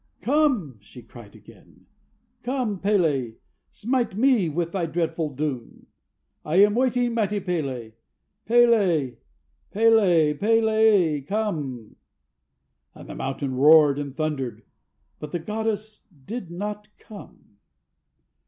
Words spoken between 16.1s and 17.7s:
did not come.